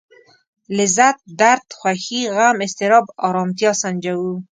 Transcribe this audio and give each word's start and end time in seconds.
لذت 0.77 1.17
درد 1.39 1.67
خوښي 1.79 2.21
غم 2.35 2.57
اضطراب 2.65 3.05
ارامتيا 3.27 3.71
سنجوو. 3.81 4.33